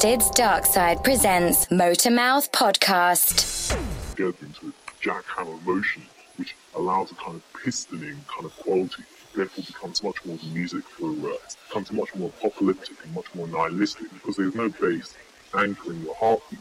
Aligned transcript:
Twisted's 0.00 0.30
Dark 0.30 0.64
Side 0.64 1.04
presents 1.04 1.66
Motormouth 1.66 2.50
Podcast. 2.52 3.76
Get 4.16 4.34
into 4.40 4.72
jackhammer 5.02 5.62
motion, 5.66 6.00
which 6.36 6.56
allows 6.74 7.12
a 7.12 7.14
kind 7.16 7.36
of 7.36 7.62
pistoning 7.62 8.16
kind 8.26 8.46
of 8.46 8.56
quality. 8.56 9.02
Therefore, 9.36 9.62
becomes 9.66 10.02
much 10.02 10.24
more 10.24 10.38
music 10.54 10.84
for 10.84 11.10
uh, 11.10 11.36
becomes 11.68 11.92
much 11.92 12.14
more 12.14 12.30
apocalyptic 12.30 12.96
and 13.04 13.14
much 13.14 13.26
more 13.34 13.46
nihilistic 13.48 14.10
because 14.14 14.36
there's 14.36 14.54
no 14.54 14.70
bass 14.70 15.14
anchoring 15.54 16.00
your 16.00 16.14
heartbeat. 16.14 16.60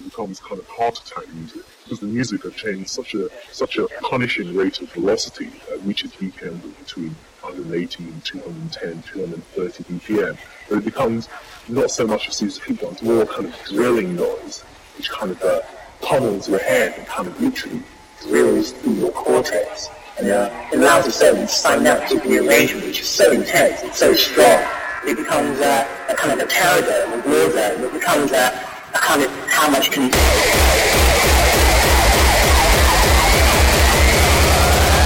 It 0.00 0.04
becomes 0.04 0.40
kind 0.40 0.60
of 0.60 0.66
attack 0.78 1.32
music 1.34 1.62
because 1.82 2.00
the 2.00 2.06
music 2.06 2.42
changed 2.54 2.90
such 2.90 3.14
a 3.14 3.28
such 3.52 3.78
a 3.78 3.88
punishing 4.02 4.54
rate 4.54 4.80
of 4.80 4.92
velocity 4.92 5.50
that 5.68 5.82
reaches 5.82 6.12
BPM 6.12 6.60
between 6.78 7.14
180 7.40 8.04
and 8.04 8.24
210, 8.24 9.02
230 9.02 9.84
BPM. 9.84 10.38
But 10.68 10.78
it 10.78 10.84
becomes 10.84 11.28
not 11.68 11.90
so 11.90 12.06
much 12.06 12.28
a 12.28 12.32
series 12.32 12.58
of 12.58 12.68
it's 12.68 13.02
more 13.02 13.26
kind 13.26 13.46
of 13.46 13.54
drilling 13.64 14.16
noise, 14.16 14.62
which 14.96 15.10
kind 15.10 15.32
of 15.32 15.42
uh, 15.42 15.60
pummels 16.00 16.48
your 16.48 16.58
head 16.60 16.94
and 16.96 17.06
kind 17.06 17.28
of 17.28 17.40
literally 17.40 17.82
drills 18.22 18.72
through 18.72 18.94
your 18.94 19.12
cortex. 19.12 19.88
And 20.18 20.28
uh, 20.30 20.50
it 20.72 20.78
allows 20.78 21.06
a 21.06 21.12
certain 21.12 21.46
synaptic 21.46 22.24
rearrangement 22.24 22.86
which 22.86 23.00
is 23.00 23.08
so 23.08 23.30
intense, 23.30 23.96
so 23.96 24.14
strong. 24.14 24.62
It 25.06 25.16
becomes 25.16 25.60
uh, 25.60 25.86
a 26.08 26.14
kind 26.14 26.38
of 26.38 26.46
a 26.46 26.50
terror 26.50 26.84
zone, 26.84 27.20
a 27.20 27.28
war 27.28 27.50
zone. 27.52 27.84
It 27.84 27.92
becomes 27.92 28.32
uh, 28.32 28.66
a 28.94 28.98
kind 28.98 29.22
of 29.22 29.37
how 29.58 29.68
much 29.68 29.90
can 29.90 30.04
you? 30.04 30.10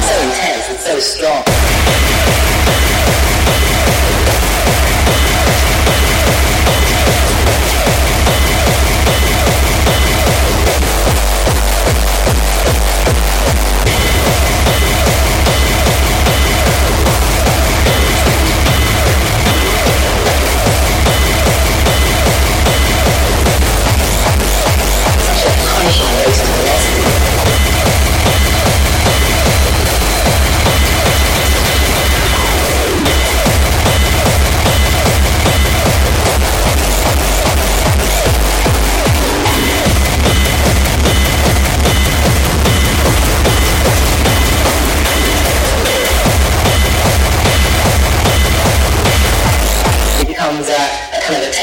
So 0.08 0.14
intense, 0.28 0.70
it's 0.70 0.84
so 0.84 1.00
strong. 1.00 2.01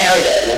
Kind 0.10 0.49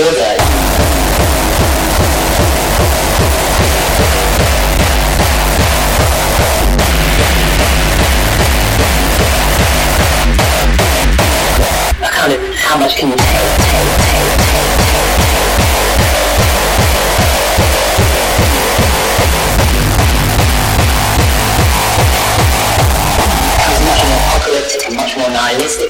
kind 12.12 12.32
of 12.32 12.38
how 12.54 12.78
much 12.78 12.96
can 12.96 13.10
you 13.10 13.16
take, 13.16 13.26
much 24.94 25.16
more 25.16 25.30
nihilistic. 25.30 25.87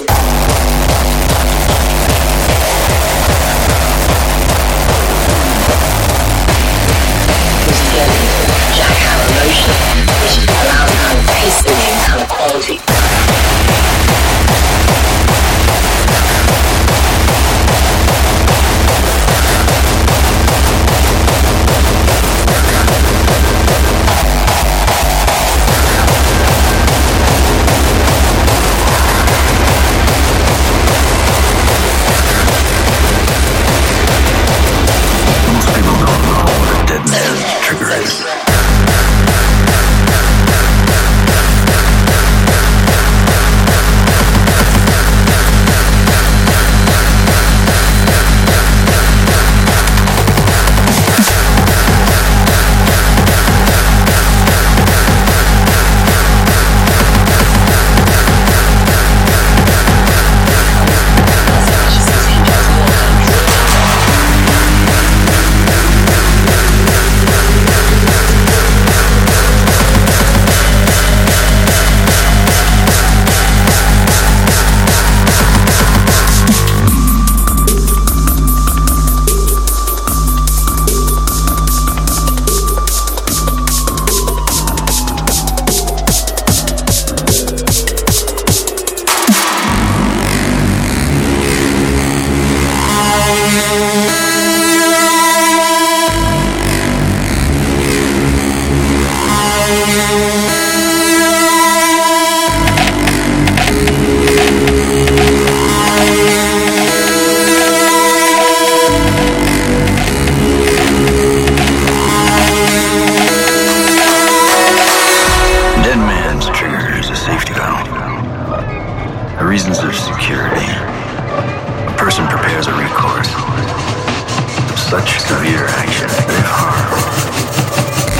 Such 124.90 125.20
severe 125.20 125.66
action, 125.66 126.06
if 126.08 126.44
harmed, 126.48 127.04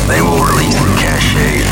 they 0.06 0.20
will 0.20 0.44
release 0.44 0.76
cache 1.00 1.64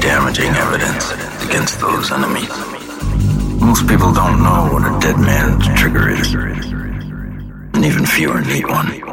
damaging 0.00 0.54
evidence 0.54 1.10
against 1.42 1.80
those 1.80 2.12
enemies. 2.12 2.48
Most 3.60 3.88
people 3.88 4.12
don't 4.12 4.44
know 4.44 4.68
what 4.72 4.84
a 4.86 4.96
dead 5.00 5.18
man's 5.18 5.66
trigger 5.76 6.10
is, 6.10 6.32
and 6.32 7.84
even 7.84 8.06
fewer 8.06 8.42
need 8.42 8.64
one. 8.68 9.11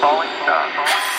You 0.00 1.17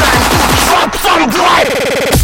time 0.00 0.24
to 0.30 0.64
drop 0.66 0.94
some 0.96 1.28
drive. 1.28 2.19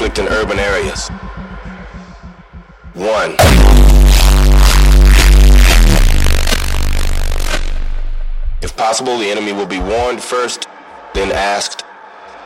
Conflict 0.00 0.18
in 0.18 0.28
urban 0.32 0.58
areas. 0.58 1.10
One. 2.94 3.32
If 8.62 8.74
possible, 8.78 9.18
the 9.18 9.28
enemy 9.28 9.52
will 9.52 9.66
be 9.66 9.78
warned 9.78 10.22
first, 10.22 10.68
then 11.12 11.30
asked 11.32 11.84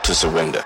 to 0.03 0.13
surrender. 0.13 0.65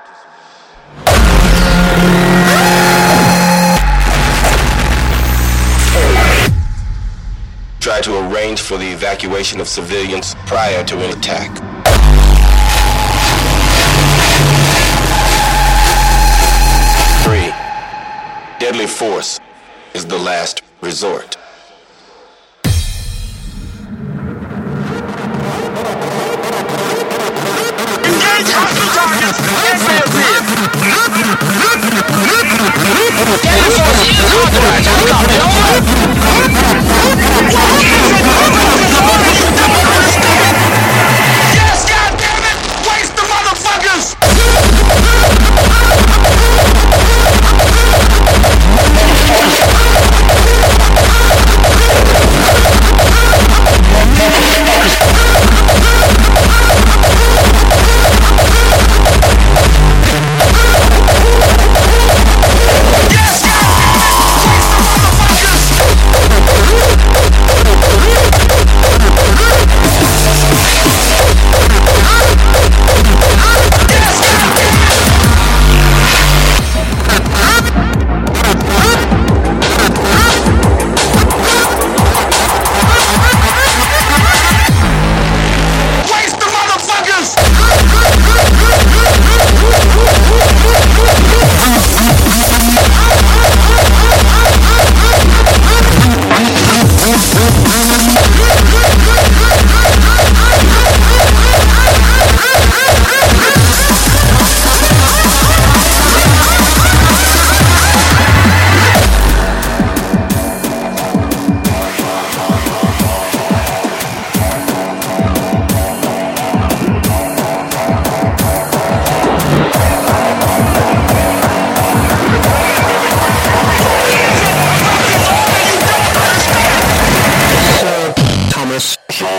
Try 7.80 8.02
to 8.02 8.18
arrange 8.18 8.62
for 8.62 8.80
the 8.80 8.92
evacuation 8.92 9.62
of 9.62 9.68
civilians 9.68 10.34
prior 10.48 10.84
to 10.86 11.06
an 11.06 11.16
attack. 11.16 11.69
deadly 18.72 18.86
force 18.86 19.40
is 19.96 20.06
the 20.06 20.18
last 20.20 20.62
resort. 20.82 21.38
Engage 28.06 28.52
hostile 28.54 28.90
targets 28.94 29.50
Yeah. 54.90 55.49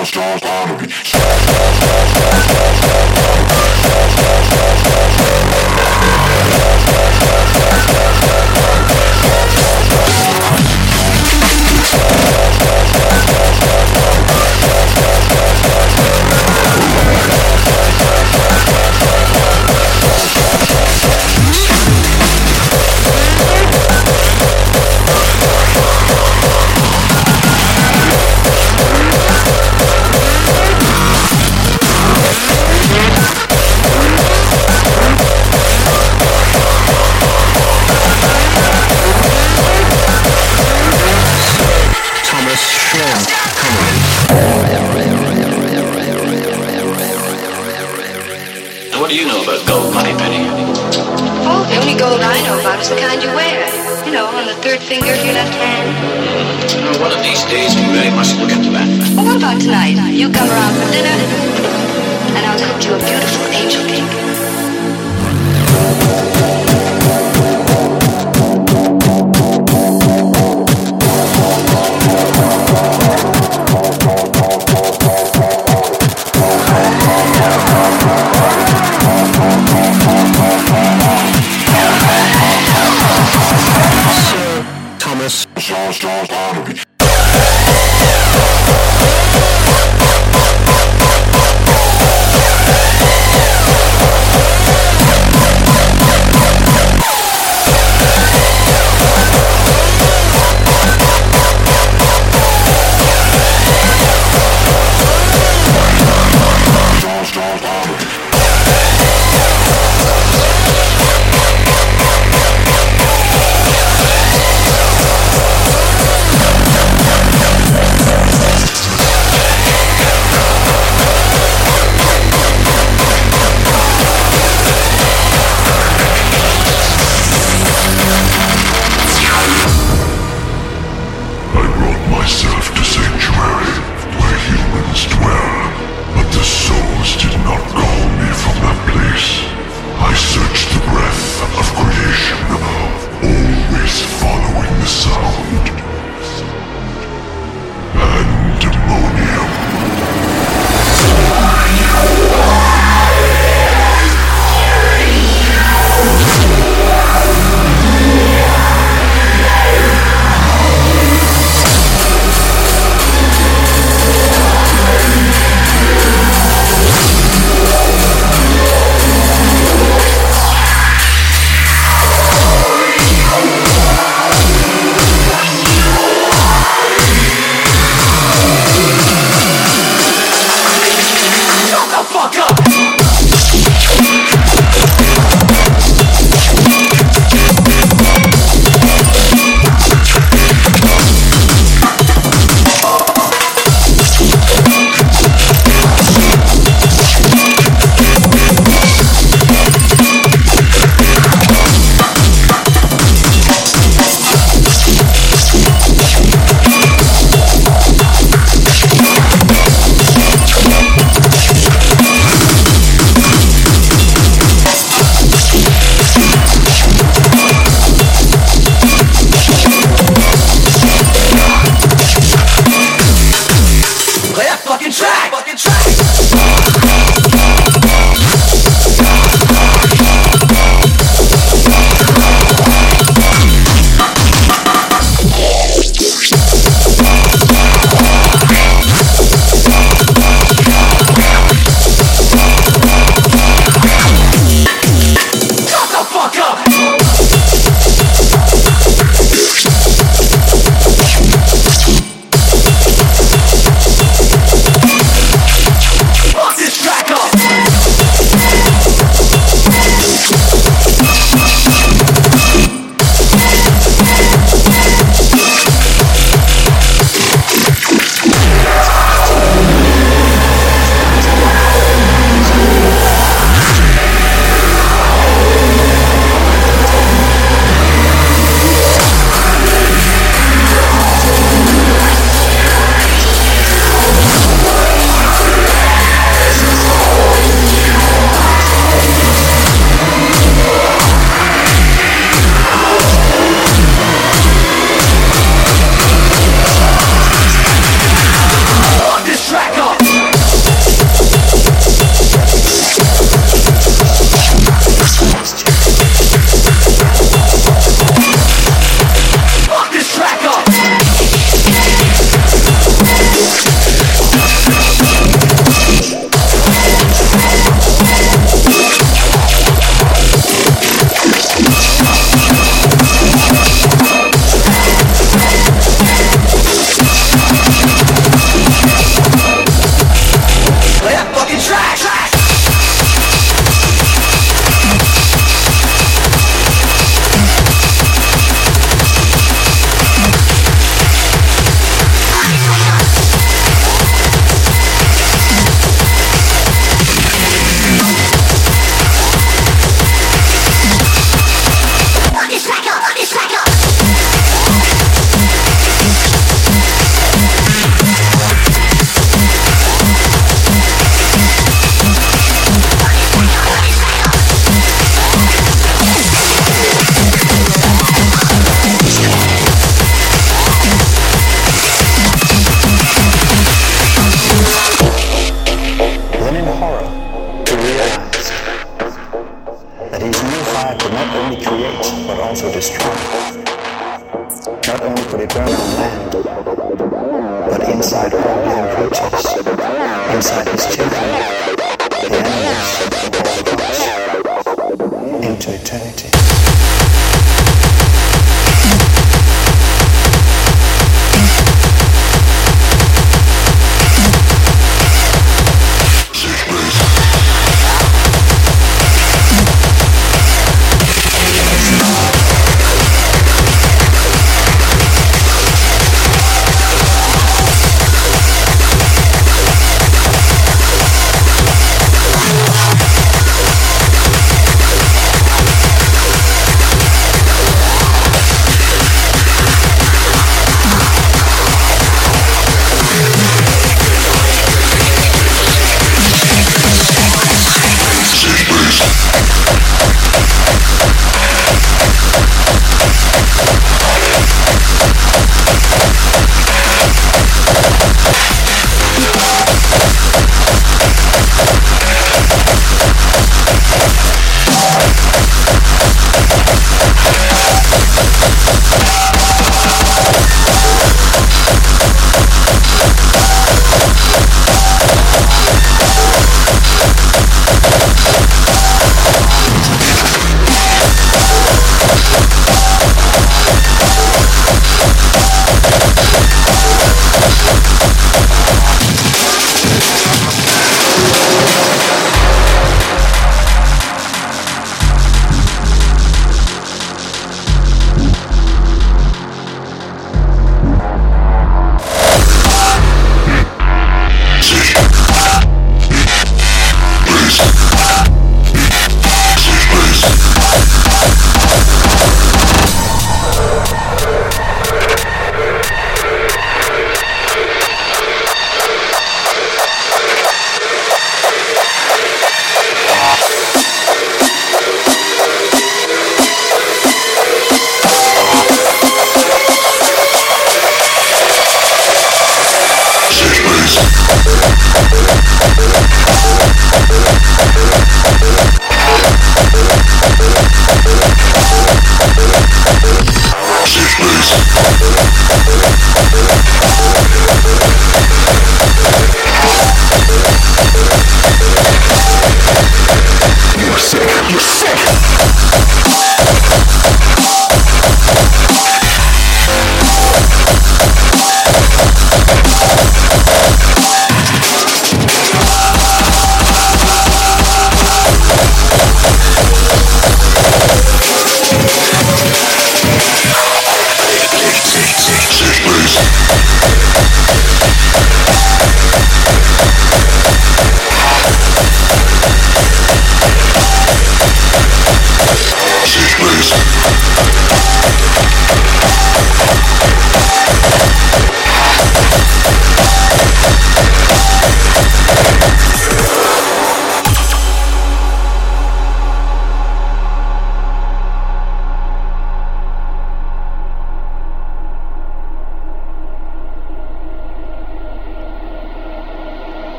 Jones, 0.00 0.12
Jones, 0.12 0.40
Jones, 0.40 0.88
Jones, 1.04 1.78
Jones, 1.78 2.49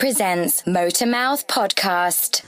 presents 0.00 0.66
Motor 0.66 1.04
Mouth 1.04 1.46
Podcast. 1.46 2.38